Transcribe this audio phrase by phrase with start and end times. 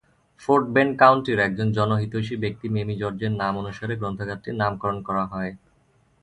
[0.41, 5.51] Fort Bend কাউন্টির একজন জনহিতৈষী ব্যক্তি মেমি জর্জের নামানুসারে গ্রন্থাগারটির নামকরণ করা হয়।